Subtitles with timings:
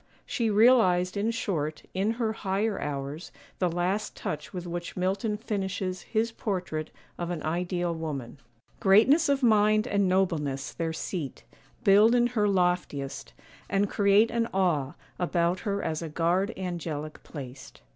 [0.25, 6.01] She realized, in short, in her higher hours, the last touch with which Milton finishes
[6.01, 6.89] his portrait
[7.19, 8.39] of an ideal woman:—
[8.79, 11.43] 'Greatness of mind and nobleness, their seat
[11.83, 13.33] Build in her loftiest,
[13.69, 17.83] and create an awe About her as a guard angelic placed.